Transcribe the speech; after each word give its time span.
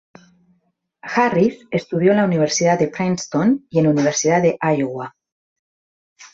Harris 1.03 1.59
estudió 1.69 2.09
en 2.09 2.17
la 2.17 2.25
Universidad 2.25 2.79
de 2.79 2.87
Princeton 2.87 3.67
y 3.69 3.77
en 3.77 3.85
Universidad 3.85 4.41
de 4.41 4.57
Iowa. 4.59 5.15